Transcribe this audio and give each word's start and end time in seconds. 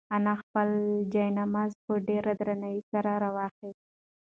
انا 0.15 0.33
خپل 0.41 0.69
جاینماز 1.13 1.71
په 1.85 1.93
ډېر 2.07 2.25
درناوي 2.39 2.81
سره 2.91 3.09
راواخیست. 3.23 3.85